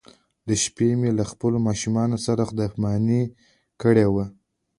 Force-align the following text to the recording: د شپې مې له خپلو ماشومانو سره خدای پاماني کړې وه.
د 0.47 0.49
شپې 0.63 0.89
مې 0.99 1.11
له 1.17 1.23
خپلو 1.31 1.57
ماشومانو 1.67 2.17
سره 2.25 2.41
خدای 2.49 2.67
پاماني 2.75 3.21
کړې 3.81 4.05
وه. 4.13 4.25